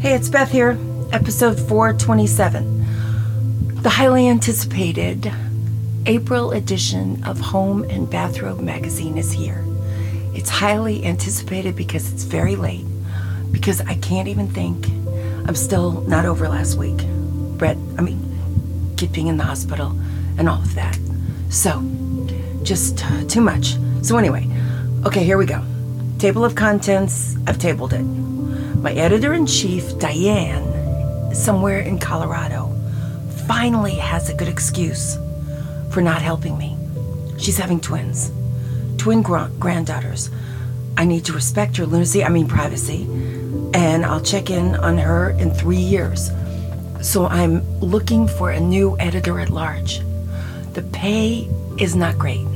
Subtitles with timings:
[0.00, 0.78] Hey, it's Beth here,
[1.12, 3.82] episode 427.
[3.82, 5.30] The highly anticipated
[6.06, 9.62] April edition of Home and Bathrobe magazine is here.
[10.32, 12.86] It's highly anticipated because it's very late,
[13.52, 14.88] because I can't even think.
[15.46, 17.06] I'm still not over last week.
[17.58, 19.90] Brett, I mean, Kit being in the hospital
[20.38, 20.98] and all of that.
[21.50, 21.82] So,
[22.62, 23.76] just uh, too much.
[24.00, 24.48] So, anyway,
[25.04, 25.62] okay, here we go.
[26.18, 28.29] Table of contents, I've tabled it.
[28.80, 32.74] My editor in chief, Diane, somewhere in Colorado,
[33.46, 35.18] finally has a good excuse
[35.90, 36.78] for not helping me.
[37.36, 38.32] She's having twins,
[38.96, 40.30] twin gr- granddaughters.
[40.96, 43.02] I need to respect her lunacy, I mean privacy,
[43.74, 46.30] and I'll check in on her in three years.
[47.02, 50.00] So I'm looking for a new editor at large.
[50.72, 52.46] The pay is not great.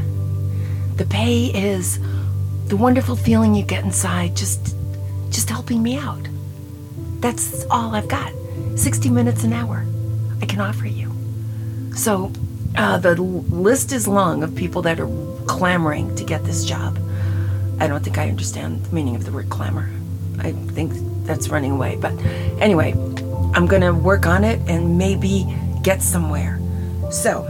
[0.96, 1.98] The pay is
[2.68, 4.74] the wonderful feeling you get inside just
[5.34, 6.28] just helping me out.
[7.20, 8.32] That's all I've got.
[8.76, 9.84] 60 minutes an hour
[10.40, 11.12] I can offer you.
[11.96, 12.32] So
[12.76, 15.10] uh, the list is long of people that are
[15.46, 16.98] clamoring to get this job.
[17.80, 19.90] I don't think I understand the meaning of the word clamor.
[20.38, 20.92] I think
[21.24, 21.96] that's running away.
[21.96, 22.12] But
[22.60, 22.92] anyway,
[23.54, 25.46] I'm going to work on it and maybe
[25.82, 26.60] get somewhere.
[27.10, 27.44] So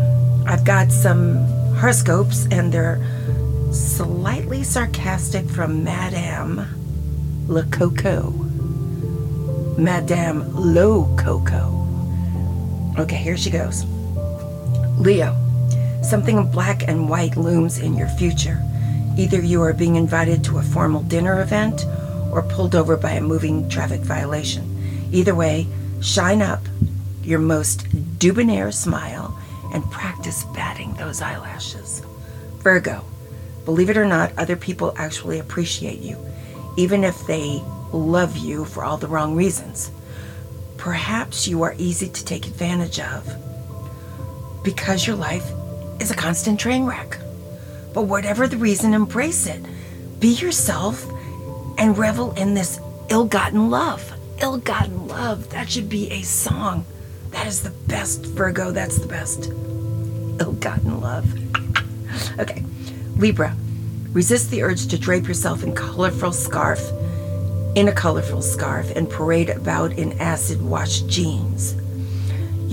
[0.46, 1.36] I've got some
[1.76, 3.00] horoscopes, and they're
[3.72, 6.83] slightly sarcastic from Madame
[7.46, 8.30] Le Coco.
[9.76, 11.86] Madame Lo Coco.
[12.98, 13.84] Okay, here she goes.
[14.98, 15.36] Leo,
[16.02, 18.62] something black and white looms in your future.
[19.18, 21.84] Either you are being invited to a formal dinner event
[22.32, 24.64] or pulled over by a moving traffic violation.
[25.12, 25.66] Either way,
[26.00, 26.62] shine up
[27.22, 27.86] your most
[28.18, 29.38] debonair smile
[29.74, 32.00] and practice batting those eyelashes.
[32.60, 33.04] Virgo,
[33.66, 36.16] believe it or not, other people actually appreciate you
[36.76, 39.90] even if they love you for all the wrong reasons.
[40.76, 43.26] Perhaps you are easy to take advantage of
[44.62, 45.48] because your life
[46.00, 47.18] is a constant train wreck.
[47.92, 49.64] But whatever the reason, embrace it.
[50.18, 51.06] Be yourself
[51.78, 54.12] and revel in this ill gotten love.
[54.40, 55.50] Ill gotten love.
[55.50, 56.84] That should be a song.
[57.30, 58.72] That is the best, Virgo.
[58.72, 59.46] That's the best.
[60.40, 61.26] Ill gotten love.
[62.38, 62.64] okay.
[63.16, 63.56] Libra.
[64.14, 66.80] Resist the urge to drape yourself in colorful scarf,
[67.74, 71.74] in a colorful scarf, and parade about in acid washed jeans.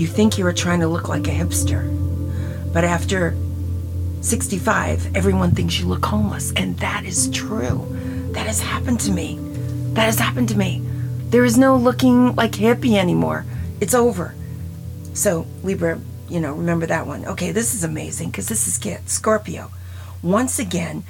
[0.00, 1.82] You think you are trying to look like a hipster,
[2.72, 3.36] but after
[4.20, 7.88] 65, everyone thinks you look homeless, and that is true.
[8.34, 9.36] That has happened to me.
[9.94, 10.80] That has happened to me.
[11.30, 13.44] There is no looking like hippie anymore.
[13.80, 14.32] It's over.
[15.12, 15.98] So, Libra,
[16.28, 17.26] you know, remember that one.
[17.26, 19.72] Okay, this is amazing because this is Scorpio.
[20.22, 21.02] Once again,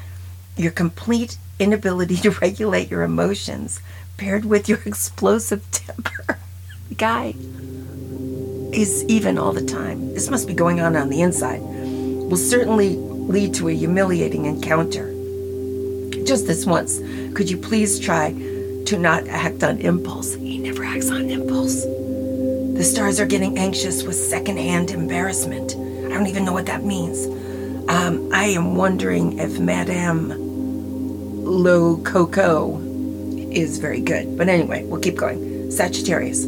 [0.56, 3.80] your complete inability to regulate your emotions,
[4.16, 6.38] paired with your explosive temper.
[6.88, 7.34] The guy
[8.72, 10.14] is even all the time.
[10.14, 11.60] This must be going on on the inside.
[11.60, 15.12] Will certainly lead to a humiliating encounter.
[16.24, 16.98] Just this once,
[17.34, 18.32] could you please try
[18.86, 20.34] to not act on impulse?
[20.34, 21.84] He never acts on impulse.
[21.84, 25.72] The stars are getting anxious with secondhand embarrassment.
[25.76, 27.26] I don't even know what that means.
[27.88, 30.41] Um, I am wondering if Madame
[31.52, 32.78] Lo Coco
[33.50, 34.38] is very good.
[34.38, 35.70] But anyway, we'll keep going.
[35.70, 36.46] Sagittarius,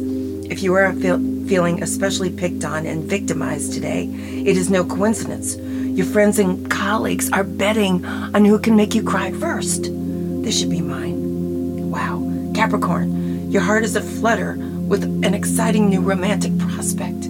[0.49, 5.57] if you are feel, feeling especially picked on and victimized today, it is no coincidence.
[5.57, 9.91] Your friends and colleagues are betting on who can make you cry first.
[9.91, 11.91] This should be mine.
[11.91, 12.23] Wow.
[12.55, 14.55] Capricorn, your heart is aflutter
[14.87, 17.21] with an exciting new romantic prospect.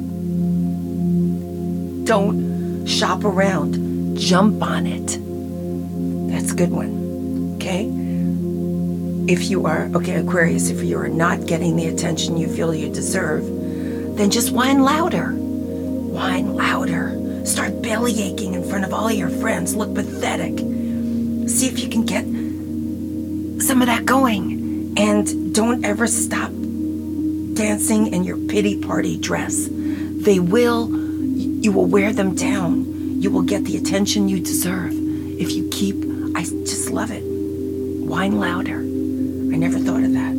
[2.05, 5.19] Don't shop around, jump on it.
[6.31, 7.04] That's a good one
[7.65, 7.89] okay?
[9.31, 12.93] If you are, okay, Aquarius, if you are not getting the attention you feel you
[12.93, 13.43] deserve,
[14.17, 15.31] then just whine louder.
[15.31, 17.45] Whine louder.
[17.45, 19.75] Start belly aching in front of all your friends.
[19.75, 20.59] Look pathetic.
[21.49, 22.23] See if you can get
[23.63, 24.93] some of that going.
[24.97, 29.67] And don't ever stop dancing in your pity party dress.
[29.71, 33.21] They will, you will wear them down.
[33.21, 35.95] You will get the attention you deserve if you keep,
[36.35, 37.34] I just love it.
[38.05, 38.79] Whine louder.
[38.79, 40.35] I never thought of that.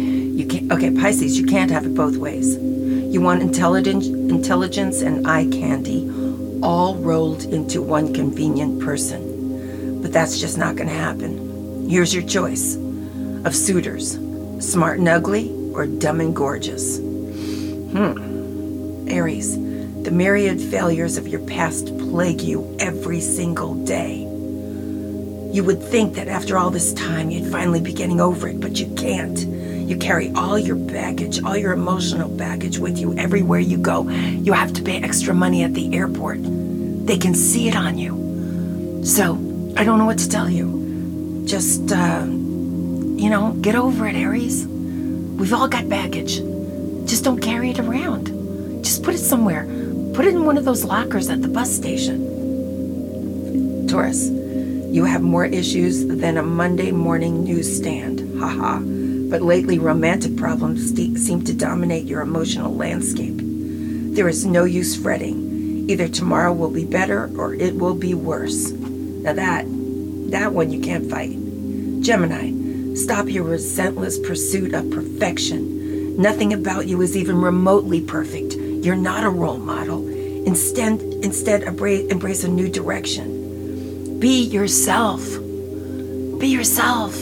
[0.00, 2.56] You can't, okay, Pisces, you can't have it both ways.
[2.56, 6.08] You want intelligence, intelligence and eye candy
[6.62, 10.00] all rolled into one convenient person.
[10.00, 11.88] But that's just not going to happen.
[11.90, 12.76] Here's your choice
[13.44, 14.18] of suitors
[14.60, 16.98] smart and ugly or dumb and gorgeous.
[16.98, 19.08] Hmm.
[19.08, 19.56] Aries,
[20.04, 24.29] the myriad failures of your past plague you every single day.
[25.52, 28.78] You would think that after all this time you'd finally be getting over it, but
[28.78, 29.38] you can't.
[29.90, 34.08] You carry all your baggage, all your emotional baggage with you everywhere you go.
[34.08, 36.38] You have to pay extra money at the airport.
[36.42, 39.02] They can see it on you.
[39.04, 39.34] So,
[39.76, 41.42] I don't know what to tell you.
[41.44, 44.64] Just, uh, you know, get over it, Aries.
[44.66, 46.36] We've all got baggage.
[47.06, 48.28] Just don't carry it around.
[48.84, 49.64] Just put it somewhere.
[50.14, 52.28] Put it in one of those lockers at the bus station.
[53.88, 54.30] Taurus,
[54.90, 58.40] you have more issues than a Monday morning newsstand.
[58.40, 58.80] Haha.
[59.30, 63.36] But lately, romantic problems st- seem to dominate your emotional landscape.
[63.36, 65.88] There is no use fretting.
[65.88, 68.72] Either tomorrow will be better or it will be worse.
[68.72, 69.64] Now that,
[70.32, 71.36] that one you can't fight.
[72.02, 76.16] Gemini, stop your resentless pursuit of perfection.
[76.20, 78.54] Nothing about you is even remotely perfect.
[78.54, 80.08] You're not a role model.
[80.46, 83.39] Instead, instead embrace a new direction.
[84.20, 85.22] Be yourself.
[86.38, 87.16] Be yourself.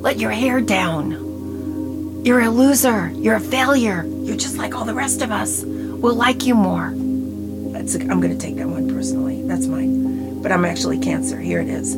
[0.00, 2.24] Let your hair down.
[2.24, 3.10] You're a loser.
[3.10, 4.02] You're a failure.
[4.04, 5.62] You're just like all the rest of us.
[5.64, 6.94] We'll like you more.
[7.74, 9.42] That's I'm going to take that one personally.
[9.42, 10.40] That's mine.
[10.40, 11.38] But I'm actually Cancer.
[11.38, 11.94] Here it is.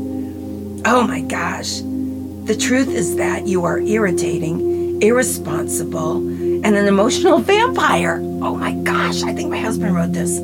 [0.85, 1.79] Oh my gosh.
[1.79, 8.19] The truth is that you are irritating, irresponsible, and an emotional vampire.
[8.43, 9.23] Oh my gosh.
[9.23, 10.41] I think my husband wrote this.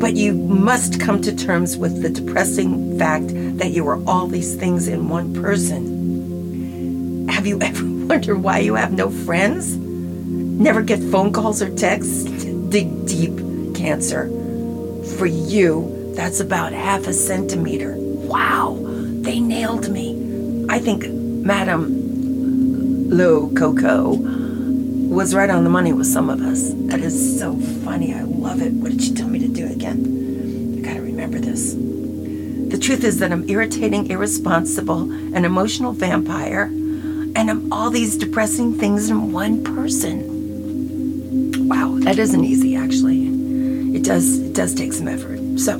[0.00, 4.56] But you must come to terms with the depressing fact that you are all these
[4.56, 7.28] things in one person.
[7.28, 9.76] Have you ever wondered why you have no friends?
[9.76, 12.24] Never get phone calls or texts?
[12.24, 13.36] Dig deep,
[13.74, 14.28] Cancer.
[15.16, 17.94] For you, that's about half a centimeter.
[17.96, 18.78] Wow,
[19.20, 20.66] they nailed me.
[20.68, 24.16] I think Madame Lo Coco
[25.14, 26.72] was right on the money with some of us.
[26.74, 28.12] That is so funny.
[28.12, 28.72] I love it.
[28.72, 30.78] What did she tell me to do again?
[30.78, 31.74] I gotta remember this.
[31.74, 35.02] The truth is that I'm irritating, irresponsible,
[35.34, 36.64] an emotional vampire
[37.36, 41.68] and I'm all these depressing things in one person.
[41.68, 43.28] Wow, that isn't easy actually.
[43.96, 45.38] It does it does take some effort.
[45.58, 45.78] So,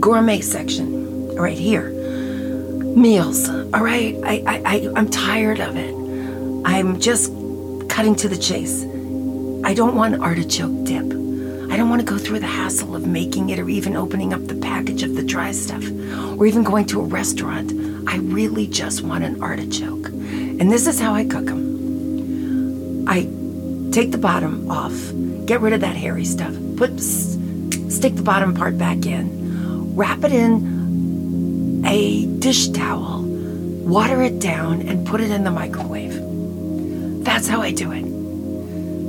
[0.00, 1.90] gourmet section right here.
[2.94, 3.48] Meals.
[3.48, 5.94] All right, I, I, I I'm tired of it.
[6.66, 7.32] I'm just
[7.90, 8.84] cutting to the chase.
[9.64, 11.04] I don't want artichoke dip.
[11.70, 14.46] I don't want to go through the hassle of making it or even opening up
[14.46, 15.84] the package of the dry stuff
[16.38, 17.72] or even going to a restaurant.
[18.08, 20.06] I really just want an artichoke.
[20.06, 23.04] And this is how I cook them.
[23.08, 23.22] I
[23.92, 24.94] take the bottom off,
[25.44, 30.32] get rid of that hairy stuff, put stick the bottom part back in, wrap it
[30.32, 36.29] in a dish towel, water it down, and put it in the microwave.
[37.24, 38.04] That's how I do it.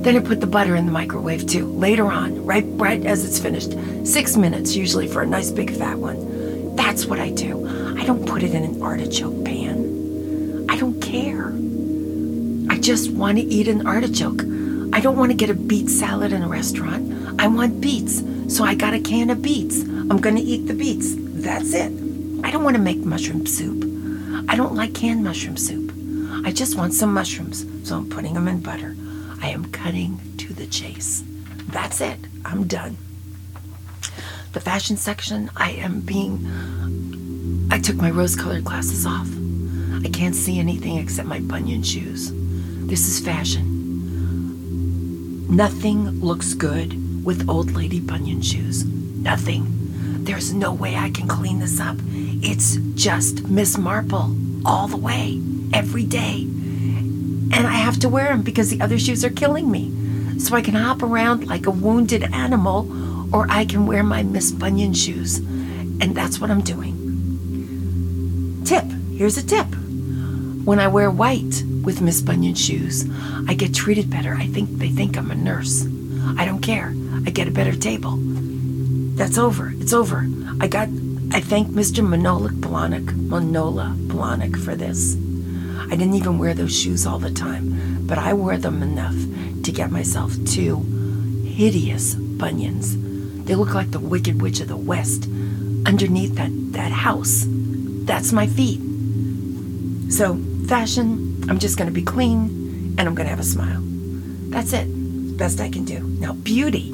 [0.03, 3.39] Then I put the butter in the microwave too, later on, right right as it's
[3.39, 3.73] finished.
[4.05, 6.75] Six minutes usually for a nice big fat one.
[6.75, 7.67] That's what I do.
[7.99, 9.81] I don't put it in an artichoke pan
[10.71, 11.51] I don't care.
[12.73, 14.41] I just want to eat an artichoke.
[14.93, 17.41] I don't want to get a beet salad in a restaurant.
[17.41, 18.23] I want beets.
[18.47, 19.81] So I got a can of beets.
[19.81, 21.13] I'm going to eat the beets.
[21.17, 21.91] That's it.
[22.43, 23.83] I don't want to make mushroom soup.
[24.47, 25.80] I don't like canned mushroom soup.
[26.43, 27.65] I just want some mushrooms.
[27.87, 28.95] So I'm putting them in butter.
[29.41, 31.23] I am cutting to the chase.
[31.67, 32.19] That's it.
[32.45, 32.97] I'm done.
[34.53, 37.67] The fashion section, I am being.
[37.71, 39.29] I took my rose colored glasses off.
[40.03, 42.31] I can't see anything except my bunion shoes.
[42.33, 43.79] This is fashion.
[45.55, 48.83] Nothing looks good with old lady bunion shoes.
[48.83, 49.67] Nothing.
[50.23, 51.97] There's no way I can clean this up.
[52.43, 55.39] It's just Miss Marple all the way,
[55.73, 56.41] every day.
[57.53, 59.91] And I have to wear them because the other shoes are killing me.
[60.39, 64.51] So I can hop around like a wounded animal or I can wear my Miss
[64.51, 65.37] Bunyan shoes.
[65.37, 66.97] And that's what I'm doing.
[68.65, 68.85] Tip.
[69.15, 69.67] Here's a tip.
[70.63, 73.05] When I wear white with Miss Bunyan shoes,
[73.47, 74.35] I get treated better.
[74.35, 75.85] I think they think I'm a nurse.
[76.37, 76.93] I don't care.
[77.25, 78.17] I get a better table.
[79.15, 79.73] That's over.
[79.79, 80.27] It's over.
[80.59, 80.87] I got
[81.33, 82.05] I thank Mr.
[82.05, 85.15] Manolik Blahnik, Manola Blahnik for this.
[85.89, 89.15] I didn't even wear those shoes all the time, but I wore them enough
[89.63, 90.77] to get myself two
[91.45, 92.97] hideous bunions.
[93.45, 95.25] They look like the Wicked Witch of the West
[95.85, 97.45] underneath that, that house.
[97.47, 98.79] That's my feet.
[100.11, 103.81] So fashion, I'm just going to be clean and I'm going to have a smile.
[104.49, 104.87] That's it.
[105.37, 105.99] Best I can do.
[105.99, 106.93] Now, beauty.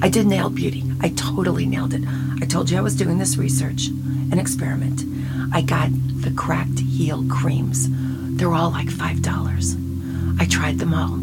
[0.00, 0.84] I did nail beauty.
[1.00, 2.02] I totally nailed it.
[2.40, 3.88] I told you I was doing this research,
[4.30, 5.04] an experiment.
[5.52, 7.88] I got the cracked heel creams.
[8.36, 10.40] They're all like $5.
[10.40, 11.18] I tried them all.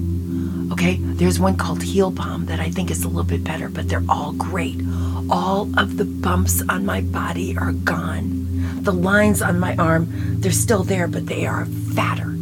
[0.74, 3.88] Okay, there's one called Heel Balm that I think is a little bit better, but
[3.88, 4.82] they're all great.
[5.30, 8.82] All of the bumps on my body are gone.
[8.82, 10.08] The lines on my arm,
[10.42, 12.34] they're still there, but they are fatter.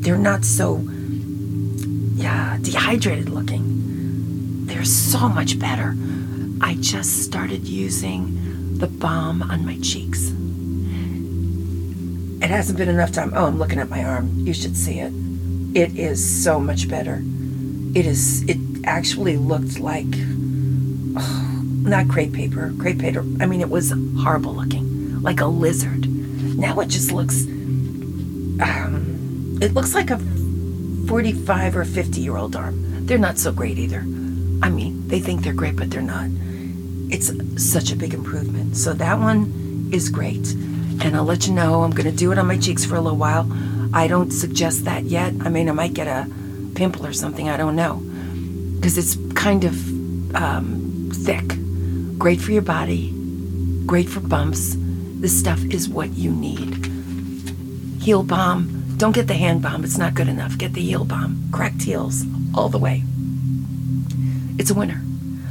[0.00, 0.82] they're not so
[2.14, 4.66] yeah, dehydrated looking.
[4.66, 5.94] They're so much better.
[6.60, 8.49] I just started using
[8.80, 10.30] the balm on my cheeks.
[12.42, 13.32] It hasn't been enough time.
[13.36, 14.30] Oh, I'm looking at my arm.
[14.38, 15.12] You should see it.
[15.74, 17.22] It is so much better.
[17.94, 18.42] It is.
[18.48, 20.06] It actually looked like
[21.16, 22.72] oh, not crepe paper.
[22.78, 23.20] Crepe paper.
[23.38, 26.08] I mean, it was horrible looking, like a lizard.
[26.58, 27.44] Now it just looks.
[28.62, 30.18] Um, it looks like a
[31.06, 33.06] 45 or 50 year old arm.
[33.06, 34.00] They're not so great either.
[34.62, 36.30] I mean, they think they're great, but they're not.
[37.12, 37.30] It's
[37.62, 38.76] such a big improvement.
[38.76, 40.52] So that one is great.
[41.02, 43.00] And I'll let you know, I'm going to do it on my cheeks for a
[43.00, 43.50] little while.
[43.92, 45.34] I don't suggest that yet.
[45.40, 46.30] I mean, I might get a
[46.74, 47.48] pimple or something.
[47.48, 47.96] I don't know.
[48.76, 51.56] Because it's kind of um, thick.
[52.18, 53.12] Great for your body,
[53.86, 54.76] great for bumps.
[54.78, 56.86] This stuff is what you need.
[58.00, 58.76] Heel balm.
[58.96, 60.58] Don't get the hand balm, it's not good enough.
[60.58, 61.48] Get the heel balm.
[61.52, 62.24] Cracked heels
[62.54, 63.02] all the way.
[64.58, 65.02] It's a winner.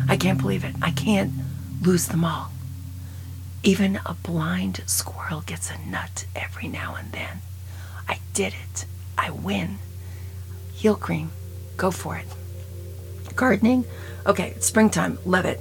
[0.08, 0.76] I can't believe it.
[0.82, 1.32] I can't
[1.82, 2.52] lose them all.
[3.64, 7.42] Even a blind squirrel gets a nut every now and then.
[8.08, 8.86] I did it.
[9.18, 9.80] I win.
[10.74, 11.32] Heel cream.
[11.78, 12.26] Go for it.
[13.36, 13.86] Gardening.
[14.26, 15.20] Okay, springtime.
[15.26, 15.60] Love it.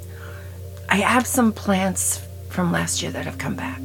[0.89, 3.81] I have some plants from last year that have come back.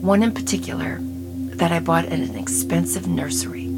[0.00, 3.68] One in particular that I bought at an expensive nursery.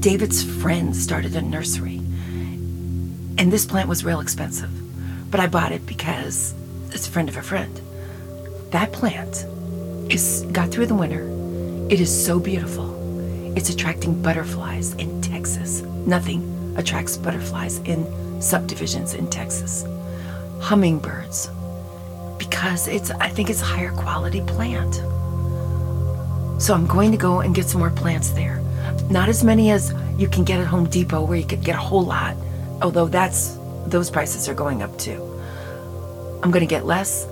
[0.00, 1.98] David's friend started a nursery.
[3.38, 4.81] And this plant was real expensive.
[5.32, 6.54] But I bought it because
[6.90, 7.80] it's a friend of a friend.
[8.70, 9.46] That plant
[10.12, 11.26] is got through the winter.
[11.90, 12.92] It is so beautiful.
[13.56, 15.80] It's attracting butterflies in Texas.
[16.06, 18.06] Nothing attracts butterflies in
[18.42, 19.86] subdivisions in Texas.
[20.60, 21.48] Hummingbirds.
[22.38, 24.96] Because it's I think it's a higher quality plant.
[26.60, 28.60] So I'm going to go and get some more plants there.
[29.10, 31.78] Not as many as you can get at Home Depot where you could get a
[31.78, 32.36] whole lot,
[32.82, 35.20] although that's those prices are going up too.
[36.42, 37.26] I'm going to get less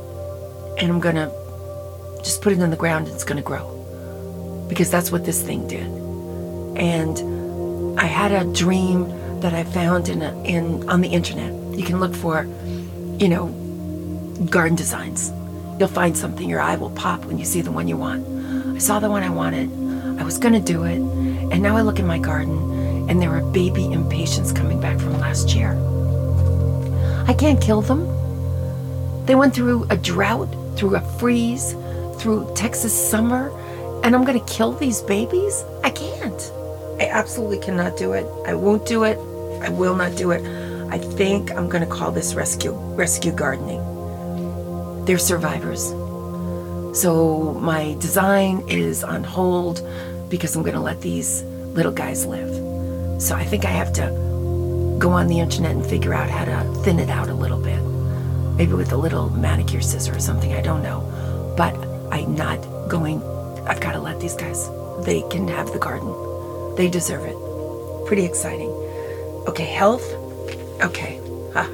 [0.79, 1.31] and I'm going to
[2.23, 3.77] just put it in the ground and it's going to grow.
[4.69, 5.87] Because that's what this thing did.
[6.79, 9.09] And I had a dream
[9.41, 11.53] that I found in a, in on the internet.
[11.77, 12.45] You can look for,
[13.19, 13.49] you know,
[14.49, 15.33] garden designs.
[15.79, 18.27] You'll find something your eye will pop when you see the one you want.
[18.77, 19.71] I saw the one I wanted.
[20.21, 20.99] I was going to do it.
[20.99, 25.19] And now I look in my garden and there are baby impatiens coming back from
[25.19, 25.73] last year.
[27.27, 28.07] I can't kill them.
[29.27, 31.75] They went through a drought, through a freeze,
[32.19, 33.51] through Texas summer,
[34.03, 35.65] and I'm going to kill these babies?
[35.85, 36.53] I can't.
[36.99, 38.27] I absolutely cannot do it.
[38.47, 39.19] I won't do it.
[39.63, 40.45] I will not do it.
[40.91, 43.81] I think I'm going to call this rescue rescue gardening.
[45.05, 45.89] They're survivors.
[46.99, 49.87] So my design is on hold
[50.29, 52.53] because I'm going to let these little guys live.
[53.23, 54.30] So I think I have to
[55.01, 57.83] go on the internet and figure out how to thin it out a little bit.
[58.57, 61.55] Maybe with a little manicure scissor or something, I don't know.
[61.57, 61.75] But
[62.13, 63.23] I'm not going,
[63.67, 64.69] I've got to let these guys,
[65.07, 66.15] they can have the garden.
[66.77, 68.07] They deserve it.
[68.07, 68.69] Pretty exciting.
[69.49, 70.05] Okay, health.
[70.83, 71.19] Okay.
[71.55, 71.69] Huh.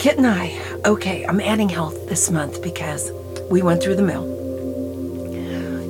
[0.00, 3.12] Kit and I, okay, I'm adding health this month because
[3.50, 4.24] we went through the mill.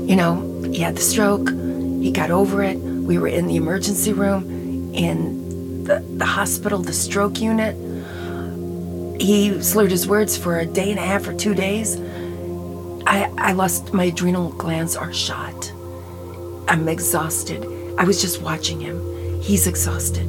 [0.09, 2.77] You know, he had the stroke, he got over it.
[2.79, 5.46] We were in the emergency room in
[5.87, 7.75] the, the hospital, the stroke unit.
[9.21, 11.99] He slurred his words for a day and a half or two days.
[13.07, 15.73] I, I lost my adrenal glands are shot.
[16.69, 17.65] I'm exhausted.
[17.99, 19.41] I was just watching him.
[19.41, 20.27] He's exhausted.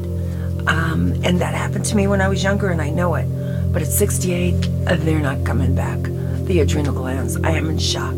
[0.68, 3.26] Um, and that happened to me when I was younger, and I know it.
[3.74, 4.54] But at 68,
[5.00, 6.00] they're not coming back.
[6.46, 7.36] The adrenal glands.
[7.38, 8.16] I am in shock.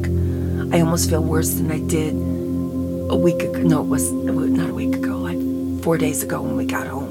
[0.74, 3.60] I almost feel worse than I did a week ago.
[3.62, 5.17] No, it was not a week ago.
[5.17, 7.09] Like four days ago when we got home.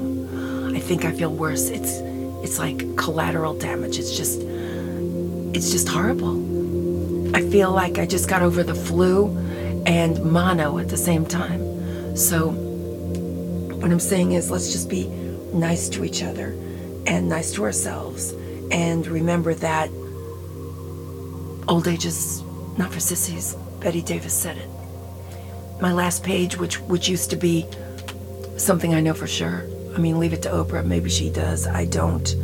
[0.79, 1.69] I think I feel worse.
[1.69, 1.97] It's
[2.41, 3.99] it's like collateral damage.
[3.99, 4.39] It's just
[5.53, 6.37] it's just horrible.
[7.35, 9.27] I feel like I just got over the flu
[9.85, 12.15] and mono at the same time.
[12.15, 12.51] So
[13.81, 15.07] what I'm saying is let's just be
[15.53, 16.55] nice to each other
[17.05, 18.31] and nice to ourselves
[18.71, 19.89] and remember that
[21.67, 22.41] old age is
[22.77, 23.53] not for sissies.
[23.81, 24.69] Bette Davis said it.
[25.81, 27.67] My last page, which which used to be
[28.55, 29.65] something I know for sure.
[29.95, 30.85] I mean, leave it to Oprah.
[30.85, 31.67] Maybe she does.
[31.67, 32.35] I don't.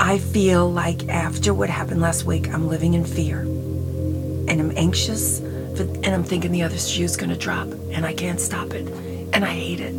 [0.00, 3.40] I feel like after what happened last week, I'm living in fear.
[3.40, 5.40] And I'm anxious,
[5.76, 8.88] for, and I'm thinking the other shoe's gonna drop, and I can't stop it.
[9.32, 9.94] And I hate it.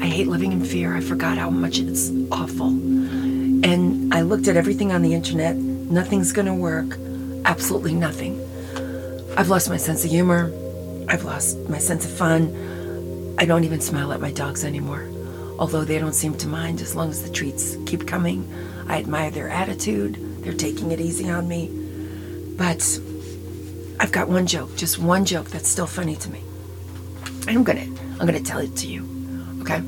[0.00, 0.94] I hate living in fear.
[0.94, 2.68] I forgot how much it's awful.
[2.68, 5.56] And I looked at everything on the internet.
[5.56, 6.98] Nothing's gonna work.
[7.44, 8.40] Absolutely nothing.
[9.36, 10.52] I've lost my sense of humor.
[11.08, 13.34] I've lost my sense of fun.
[13.38, 15.06] I don't even smile at my dogs anymore,
[15.58, 18.52] although they don't seem to mind as long as the treats keep coming.
[18.88, 21.70] I admire their attitude, they're taking it easy on me.
[22.56, 22.82] But
[24.00, 26.42] I've got one joke, just one joke that's still funny to me.
[27.46, 27.86] I'm gonna
[28.18, 29.08] I'm gonna tell it to you.
[29.62, 29.82] Okay?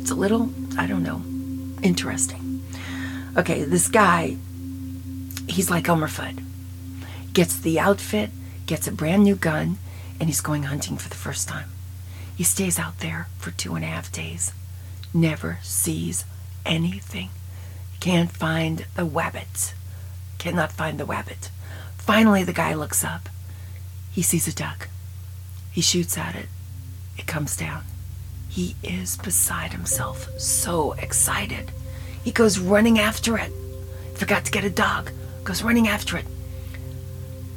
[0.00, 1.22] It's a little, I don't know,
[1.82, 2.62] interesting.
[3.36, 4.36] Okay, this guy,
[5.48, 6.42] he's like Elmer Fudd.
[7.32, 8.30] Gets the outfit,
[8.66, 9.78] gets a brand new gun,
[10.20, 11.68] and he's going hunting for the first time.
[12.36, 14.52] He stays out there for two and a half days,
[15.14, 16.24] never sees
[16.66, 17.30] anything.
[18.00, 19.72] Can't find the wabbit.
[20.38, 21.50] Cannot find the wabbit.
[21.96, 23.28] Finally, the guy looks up.
[24.10, 24.88] He sees a duck.
[25.72, 26.48] He shoots at it.
[27.16, 27.84] It comes down.
[28.48, 31.72] He is beside himself, so excited.
[32.22, 33.52] He goes running after it.
[34.14, 35.10] Forgot to get a dog.
[35.42, 36.26] Goes running after it.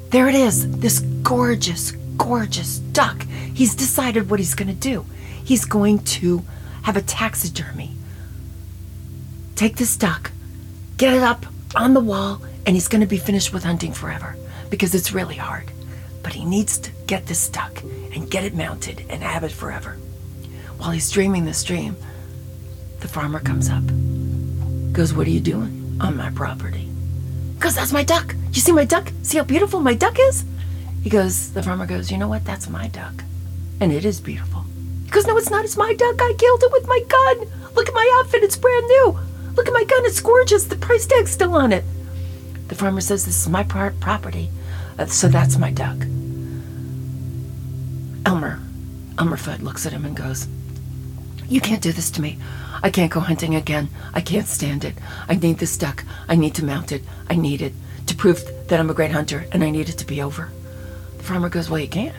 [0.10, 3.22] There it is, this gorgeous, gorgeous duck.
[3.54, 5.06] He's decided what he's going to do.
[5.44, 6.44] He's going to
[6.88, 7.92] have a taxidermy.
[9.56, 10.32] Take this duck,
[10.98, 14.36] get it up on the wall, and he's going to be finished with hunting forever
[14.70, 15.72] because it's really hard
[16.28, 17.82] but he needs to get this duck
[18.14, 19.94] and get it mounted and have it forever.
[20.78, 21.96] While he's dreaming this dream,
[23.00, 23.86] the farmer comes up.
[24.92, 26.90] Goes, What are you doing on my property?
[27.60, 28.36] Goes, That's my duck.
[28.52, 29.10] You see my duck?
[29.22, 30.44] See how beautiful my duck is?
[31.02, 32.44] He goes, The farmer goes, You know what?
[32.44, 33.24] That's my duck.
[33.80, 34.57] And it is beautiful.
[35.12, 35.66] Goes, No, it's not.
[35.66, 36.22] It's my duck.
[36.22, 37.50] I killed it with my gun.
[37.76, 38.44] Look at my outfit.
[38.44, 39.20] It's brand new.
[39.56, 40.06] Look at my gun.
[40.06, 40.66] It's gorgeous.
[40.66, 41.84] The price tag's still on it.
[42.68, 44.50] The farmer says, This is my property.
[45.00, 45.98] Uh, so that's my duck.
[48.26, 48.60] Elmer,
[49.18, 50.48] Elmer Fudd looks at him and goes,
[51.48, 52.38] You can't do this to me.
[52.84, 53.90] I can't go hunting again.
[54.14, 54.96] I can't stand it.
[55.28, 56.04] I need this duck.
[56.28, 57.04] I need to mount it.
[57.30, 57.74] I need it
[58.08, 60.52] to prove that I'm a great hunter and I need it to be over.
[61.18, 62.14] The farmer goes, Well, you can,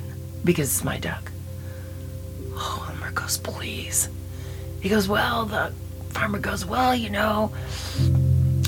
[0.45, 1.31] because it's my duck.
[3.19, 4.09] Goes, Please.
[4.81, 5.73] He goes, Well, the
[6.11, 7.53] farmer goes, Well, you know,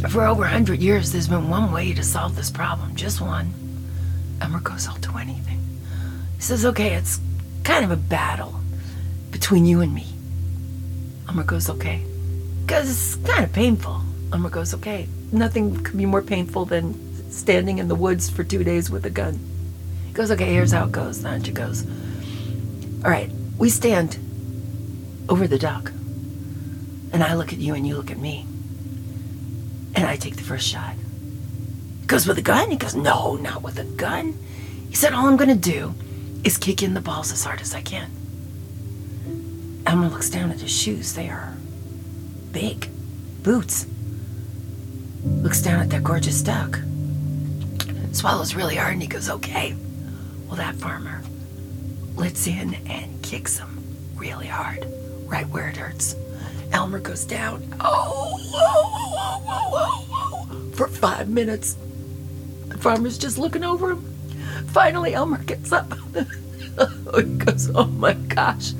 [0.08, 3.52] for over a hundred years, there's been one way to solve this problem, just one.
[4.40, 5.60] Elmer goes, I'll do anything.
[6.36, 7.20] He says, okay, it's
[7.64, 8.54] kind of a battle
[9.30, 10.06] between you and me.
[11.28, 12.02] Elmer goes, okay.
[12.66, 14.00] Because it's kind of painful.
[14.32, 15.06] Elmer goes, okay.
[15.32, 19.10] Nothing could be more painful than standing in the woods for two days with a
[19.10, 19.38] gun.
[20.06, 21.22] He goes, okay, here's how it goes.
[21.22, 21.86] Hunter goes,
[23.04, 24.18] all right, we stand
[25.30, 25.92] over the duck.
[27.12, 28.44] And I look at you and you look at me.
[29.94, 30.94] And I take the first shot.
[32.00, 32.70] He goes, with a gun?
[32.70, 34.36] He goes, no, not with a gun.
[34.88, 35.94] He said, all I'm going to do
[36.44, 38.10] is kick in the balls as hard as I can.
[39.86, 41.14] Elmer looks down at his shoes.
[41.14, 41.54] They are
[42.52, 42.88] big
[43.42, 43.86] boots.
[45.24, 46.80] Looks down at that gorgeous duck.
[48.12, 49.76] Swallows really hard and he goes, okay.
[50.46, 51.22] Well, that farmer
[52.16, 53.84] lets in and kicks him
[54.16, 54.86] really hard,
[55.30, 56.16] right where it hurts.
[56.72, 57.62] Elmer goes down.
[57.80, 61.76] Oh, whoa, whoa, whoa, for five minutes.
[62.68, 64.04] The farmer's just looking over him.
[64.68, 65.92] Finally, Elmer gets up.
[67.16, 68.72] he goes, Oh my gosh.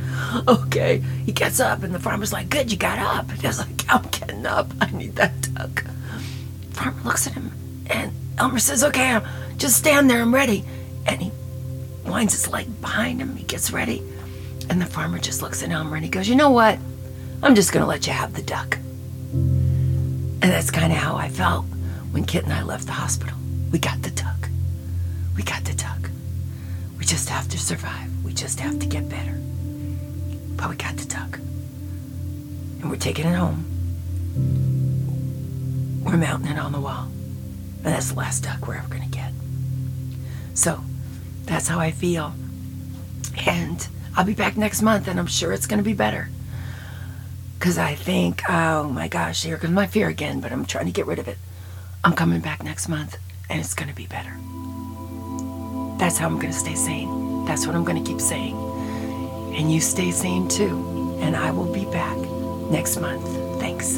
[0.47, 1.03] Okay.
[1.25, 3.31] He gets up, and the farmer's like, Good, you got up.
[3.33, 4.71] He's like, I'm getting up.
[4.81, 5.85] I need that duck.
[6.73, 7.53] farmer looks at him,
[7.87, 9.25] and Elmer says, Okay, I'm,
[9.57, 10.23] just stand there.
[10.23, 10.65] I'm ready.
[11.07, 11.33] And he
[12.05, 13.37] winds his leg behind him.
[13.37, 14.03] He gets ready.
[14.71, 16.79] And the farmer just looks at Elmer and he goes, You know what?
[17.43, 18.79] I'm just going to let you have the duck.
[19.33, 21.65] And that's kind of how I felt
[22.13, 23.37] when Kit and I left the hospital.
[23.73, 24.49] We got the duck.
[25.37, 26.09] We got the duck.
[26.99, 28.09] We just have to survive.
[28.25, 29.41] We just have to get better.
[30.57, 31.39] But we got the duck.
[31.39, 33.67] And we're taking it home.
[36.05, 37.07] We're mounting it on the wall.
[37.83, 39.33] And that's the last duck we're ever going to get.
[40.55, 40.81] So,
[41.47, 42.35] that's how I feel.
[43.47, 43.87] And
[44.21, 46.29] I'll be back next month, and I'm sure it's going to be better.
[47.59, 50.93] Because I think, oh my gosh, here comes my fear again, but I'm trying to
[50.93, 51.39] get rid of it.
[52.05, 53.17] I'm coming back next month,
[53.49, 54.37] and it's going to be better.
[55.99, 57.47] That's how I'm going to stay sane.
[57.47, 58.59] That's what I'm going to keep saying.
[59.57, 61.17] And you stay sane too.
[61.23, 62.19] And I will be back
[62.71, 63.27] next month.
[63.59, 63.97] Thanks.